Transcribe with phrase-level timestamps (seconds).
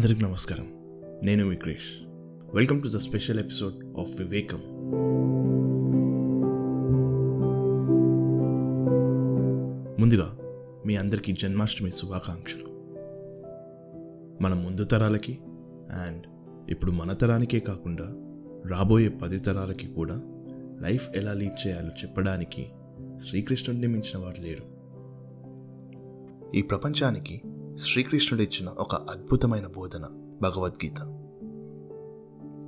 [0.00, 0.66] అందరికి నమస్కారం.
[1.22, 2.08] నేను మీ Krish.
[2.54, 4.58] Welcome to the special episode of Vivekam
[10.00, 10.38] ముందుగా
[10.86, 12.64] మీ అందరికీ జన్మాష్టమి శుభాకాంక్షలు.
[14.42, 15.38] మన ముందు తరాలకి
[15.90, 16.26] అండ్
[16.70, 18.04] ఇప్పుడు మన తరానికే కాకుండా
[18.70, 20.22] రాబోయే పది తరాలకి కూడా
[20.80, 22.66] లైఫ్ ఎలా లీడ్ చేయాలో చెప్పడానికి
[23.28, 24.80] శ్రీకృష్ణుడిని మించిన వారు లేరు.
[26.56, 27.42] ఈ ప్రపంచానికి
[27.80, 30.06] శ్రీకృష్ణుడు ఇచ్చిన ఒక అద్భుతమైన బోధన
[30.42, 31.00] భగవద్గీత.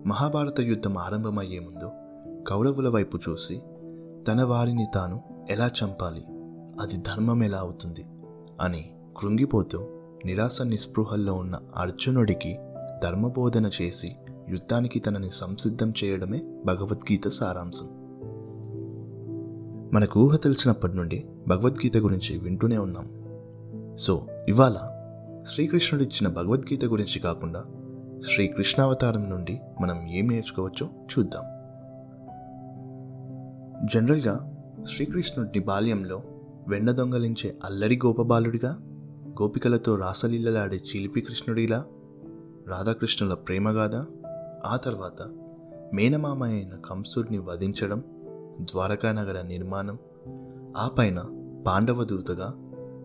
[0.06, 1.90] మహాభారత యుద్ధం ఆరంభమయ్యే ముందు
[2.48, 3.62] కౌరవుల వైపు చూసి
[4.28, 6.24] తన వారిని తాను ఎలా చంపాలి
[6.80, 8.04] అది ధర్మం ఎలా అవుతుంది
[8.60, 9.88] అని కృంగిపోతూ
[10.24, 12.58] నిరాశ నిస్పృహల్లో ఉన్న అర్జునుడికి
[13.02, 14.16] ధర్మబోధన చేసి
[14.48, 17.86] యుద్ధానికి తనని సంసిద్ధం చేయడమే భగవద్గీత సారాంశం.
[19.94, 23.22] మనకు ఊహ తెలిసినప్పటి నుండి భగవద్గీత గురించి వింటూనే ఉన్నాం.
[23.98, 24.91] సో ఇవాళ
[25.46, 27.64] శ్రీకృష్ణుడు ఇచ్చిన భగవద్గీత గురించి కాకుండా
[28.34, 31.44] శ్రీకృష్ణావతారం నుండి మనం ఏం నేర్చుకోవచ్చో చూద్దాం.
[33.94, 34.54] జనరల్గా
[34.94, 36.22] శ్రీకృష్ణుడిని బాల్యంలో
[36.68, 38.76] వెన్న దొంగలించే అల్లరి గోపబాలుడిగా
[39.42, 41.84] గోపికలతో రాసలీలలాడే చిలిపి కృష్ణుడిలా
[42.68, 43.94] రాధాకృష్ణుల ప్రేమగాథ
[44.66, 45.22] ఆ తర్వాత
[45.94, 48.04] మేనమామ అయిన కంసుడిని వధించడం
[48.60, 49.98] ద్వారకా నగర నిర్మాణం
[50.76, 51.18] ఆ పైన
[51.66, 52.54] పాండవ దూతగా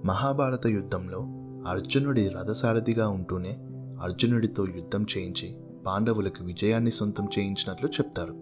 [0.05, 1.36] మహాభారత యుద్ధంలో
[1.67, 3.57] అర్జునుడి రథసారథిగా ఉంటూనే
[4.01, 8.33] అర్జునుడితో యుద్ధం చేయించి పాండవులకు విజయాన్ని సొంతం చేయించినట్లు చెప్తారు.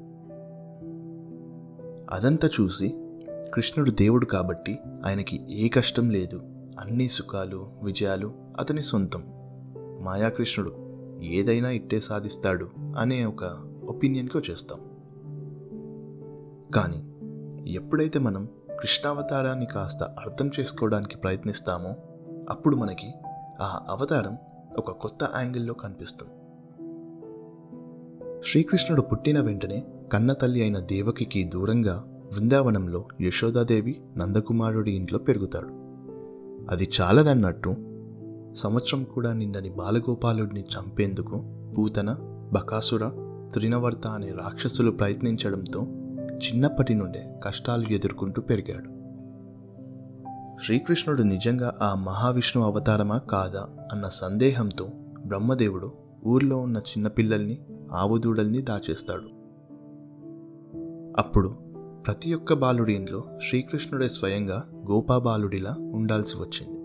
[2.09, 2.93] అదంతా చూసి
[3.53, 6.41] కృష్ణుడు దేవుడు కాబట్టి ఆయనకి ఏ కష్టం లేదు.
[6.79, 9.23] అన్ని సుఖాలు విజయాలు అతని సొంతం.
[10.03, 10.73] మాయాకృష్ణుడు
[11.23, 13.43] ఏదైనా ఇట్టే సాధిస్తాడు అనే ఒక
[13.87, 14.79] ఒపీనియన్కి వచ్చేస్తాం
[16.71, 17.11] కానీ
[17.71, 18.47] ఎప్పుడైతే మనం
[18.79, 21.95] కృష్ణావతారాన్ని కాస్త అర్థం చేసుకోవడానికి ప్రయత్నిస్తామో
[22.49, 23.13] అప్పుడు మనకి
[23.61, 24.37] ఆ అవతారం
[24.77, 26.31] ఒక కొత్త యాంగిల్లో కనిపిస్తుంది.
[28.45, 29.83] శ్రీకృష్ణుడు పుట్టిన వెంటనే
[30.13, 32.03] కన్న తల్లి అయిన దేవకికి దూరంగా
[32.33, 35.69] వృందావనంలో యశోదాదేవి నందకుమారుడి ఇంట్లో పెరుగుతాడు.
[36.69, 37.75] అది చాలదన్నట్టు
[38.55, 41.43] సంవత్సరం కూడా నిండని బాలగోపాలుడిని చంపేందుకు
[41.77, 42.13] పూతన
[42.53, 43.09] బకాసుర
[43.53, 45.81] త్రినవర్త అనే రాక్షసులు ప్రయత్నించడంతో
[46.35, 48.94] చిన్నప్పటి నుండే కష్టాలు ఎదుర్కొంటూ పెరిగాడు.
[50.63, 54.87] శ్రీకృష్ణుడు నిజంగా ఆ మహావిష్ణు అవతారమా కాదా అన్న సందేహంతో
[55.25, 55.91] బ్రహ్మదేవుడు
[56.25, 57.59] ఊర్లో ఉన్న చిన్నపిల్లల్ని
[57.93, 59.29] ఆవుదూడల్ని దాచేస్తాడు.
[61.21, 61.49] అప్పుడు
[62.07, 66.79] ప్రతి ఒక్క బాలుడి ఇంట్లో శ్రీకృష్ణుడే స్వయంగా గోపాబాలుడిలా ఉండాల్సి వచ్చింది.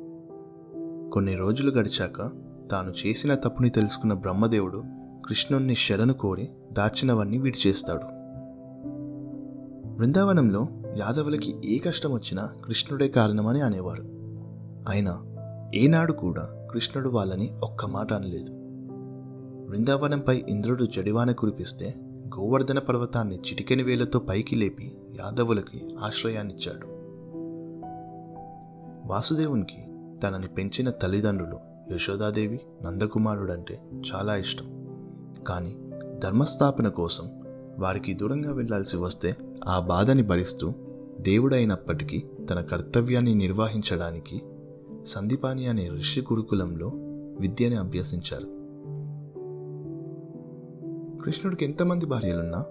[1.11, 2.31] కొన్ని రోజులు గడిచాక
[2.71, 4.83] తాను చేసిన తప్పుని తెలుసుకున్న బ్రహ్మదేవుడు
[5.27, 8.21] కృష్ణుణ్ణి శరణు కోరి దాచినవన్నీ విడిచేస్తాడు.
[9.89, 14.05] బృందావనంలో యాదవులకి ఏ కష్టం వచ్చినా కృష్ణుడే కారణమని అనేవారు.
[14.89, 15.25] అయినా
[15.75, 18.51] ఏనాడు కూడా కృష్ణుడు వాళ్ళని ఒక్క మాట అనలేదు.
[19.67, 21.95] బృందావనంపై ఇంద్రుడు జడివాన కురిపిస్తే
[22.37, 26.87] గోవర్ధన పర్వతాన్ని చిటికెని వేలతో పైకి లేపి యాదవులకి ఆశ్రయాన్నిచ్చాడు.
[29.09, 29.85] వాసుదేవునికి
[30.23, 31.59] తనని పెంచిన తల్లిదండ్రులు
[31.95, 33.83] యశోదాదేవి నందకుమారుడంటే
[34.15, 34.87] చాలా ఇష్టం.
[35.47, 35.77] కానీ
[36.19, 37.25] ధర్మస్థాపన కోసం
[37.79, 39.37] వారికి దూరంగా వెళ్ళాల్సి వస్తే
[39.69, 40.73] ఆ బాధని భరిస్తూ
[41.21, 44.43] దేవుడైనప్పటికీ తన కర్తవ్యాన్ని నిర్వహించడానికి
[45.07, 46.93] సందీపాని అనే ఋషి గురుకులంలో
[47.41, 48.61] విద్యని అభ్యసించారు.
[51.25, 52.65] కృష్ణుడికి ఎంతమంది భార్యలున్నా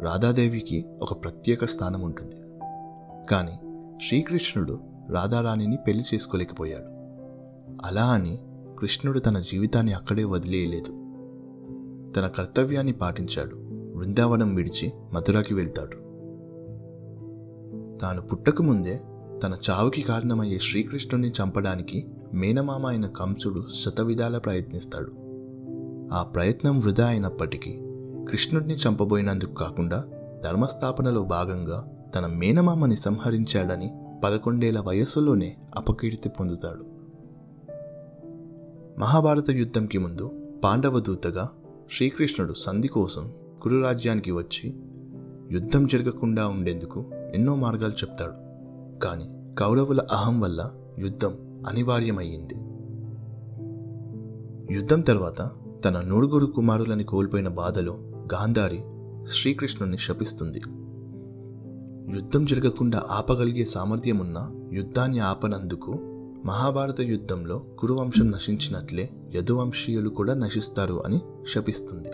[0.00, 2.36] రాధాదేవికి ఒక ప్రత్యేక స్థానం ఉంటుంది.
[3.30, 3.58] కానీ
[4.08, 4.78] శ్రీకృష్ణుడు
[5.10, 6.98] రాధారాణిని పెళ్ళి చేసుకోలేకపోయాడు.
[7.86, 8.38] అలా అని
[8.78, 10.90] కృష్ణుడు తన జీవితాన్ని అక్కడే వదిలేయలేదు.
[12.12, 13.56] తన కర్తవ్యాన్ని పాటించాడు.
[13.96, 16.07] బృందావనం విడిచి మధురాకి వెళ్తాడు.
[18.00, 19.00] తాను పుట్టకముందే
[19.42, 25.12] తన చావుకి కారణమయ్యే శ్రీకృష్ణుని చంపడానికి మేనమామ అయిన కంసుడు శతవిధాల ప్రయత్నిస్తాడు.
[26.14, 27.78] ఆ ప్రయత్నం వృధా అయినప్పటికీ
[28.30, 30.04] కృష్ణుడిని చంపబోయినందుకు కాకుండా
[30.44, 33.90] ధర్మస్థాపనలో భాగంగా తన మేనమామని సంహరించాడని
[34.24, 36.84] పదకొండేళ్ళ వయస్సులోనే అపకీర్తి పొందుతాడు.
[39.00, 40.30] మహాభారత యుద్ధంకి ముందు
[40.64, 41.48] పాండవ దూతగా
[41.96, 44.74] శ్రీకృష్ణుడు సంధి కోసం కురురాజ్యానికి వచ్చి
[45.52, 47.04] యుద్ధం జరగకుండా ఉండేందుకు
[47.34, 48.32] ఎన్నో మార్గాలు చెప్తాడు.
[48.98, 52.54] కానీ కౌరవుల అహం వల్ల యుద్ధం అనివార్యమయ్యింది.
[54.74, 55.50] యుద్ధం తర్వాత
[55.84, 57.92] తన నూరుగురు కుమారులని కోల్పోయిన బాధలో
[58.34, 58.80] గాంధారి
[59.32, 60.62] శ్రీకృష్ణుని శపిస్తుంది.
[62.16, 65.98] యుద్ధం జరగకుండా ఆపగలిగే సామర్థ్యమున్న యుద్ధాన్ని ఆపనందుకు
[66.44, 71.20] మహాభారత యుద్ధంలో కురువంశం నశించినట్లే యదువంశీయులు కూడా నశిస్తారు అని
[71.54, 72.08] శపిస్తుంది.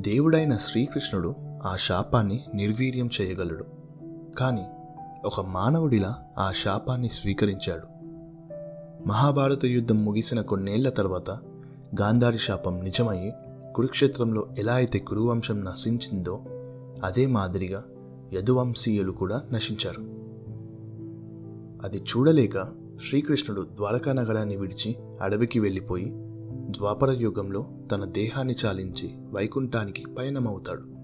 [0.00, 3.64] దేవుడైన శ్రీకృష్ణుడు ఆ శాపాన్ని నిర్వీర్యం చేయగలడు.
[4.38, 4.66] కానీ
[5.24, 7.92] ఒక మానవుడిలా ఆ శాపాన్ని స్వీకరించాడు.
[9.08, 11.30] మహాభారత యుద్ధం ముగిసిన కొన్నేళ్ళ తర్వాత
[12.00, 13.32] గాంధారి శాపం నిజమయ్యి
[13.74, 16.40] కురుక్షేత్రంలో ఎలా అయితే కురువంశం నశించిందో
[17.04, 17.84] అదే మాదిరిగా
[18.32, 20.02] యదువంశీయులు కూడా నశించారు.
[21.86, 22.62] అది చూడలేక
[23.08, 26.12] శ్రీకృష్ణుడు ద్వారకా నగరాన్ని విడిచి అడవికి వెళ్ళిపోయి
[26.70, 31.01] ద్వాపర యుగంలో తన దేహాన్ని చాలించి వైకుంఠానికి పయనమవుతాడు.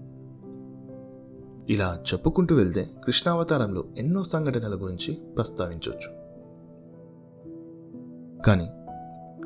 [1.69, 6.19] ఇలా చెప్పుకుంటూ వెళ్తే కృష్ణావతారంలో ఎన్నో సంఘటనల గురించి ప్రస్తావించవచ్చు
[8.41, 8.69] కానీ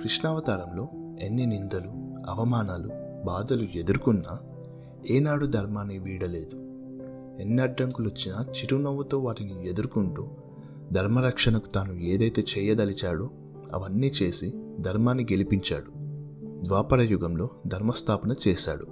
[0.01, 0.87] కృష్ణావతారంలో
[1.19, 1.89] ఎన్ని నిందలు
[2.29, 2.89] అవమానాలు
[3.25, 4.39] బాధలు ఎదుర్కొన్నా
[5.09, 6.55] ఏనాడు ధర్మాన్ని వీడలేదు.
[7.41, 10.27] ఎన్ని అడ్డంకులు వచ్చినా చిరునవ్వుతో వాటిని ఎదుర్కొంటూ
[10.91, 13.29] ధర్మరక్షణకు తాను ఏదైతే చేయదలిచాడో
[13.73, 15.91] అవన్నీ చేసి ధర్మాన్ని గెలిపించాడు.
[16.65, 18.87] ద్వాపర యుగంలో ధర్మస్థాపన చేశాడు.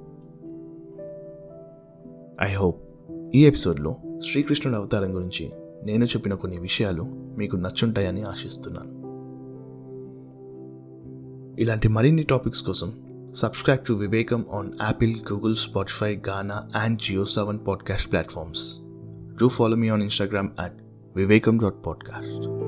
[2.41, 2.90] ఐ హోప్
[3.35, 3.95] ఈ ఎపిసోడ్లో
[4.31, 5.51] శ్రీకృష్ణుడి అవతారం గురించి
[5.83, 7.03] నేను చెప్పిన కొన్ని విషయాలు
[7.37, 9.01] మీకు నచ్చుంటాయని ఆశిస్తున్నాను.
[11.61, 12.93] ఇలాంటి మరిన్ని టాపిక్స్ కోసం
[13.35, 18.77] subscribe to Vivekam on Apple Google Spotify Gaana and Jio Saavn podcast platforms.
[19.41, 20.75] Do follow me on Instagram at
[21.15, 22.60] Vivekam dot podcast.